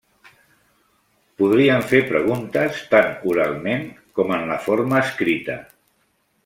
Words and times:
Podrien 1.41 1.85
fer 1.91 1.99
preguntes 2.13 2.81
tant 2.95 3.13
oralment 3.35 3.87
com 4.21 4.35
en 4.39 4.53
la 4.55 4.61
forma 4.69 5.03
escrita. 5.09 5.63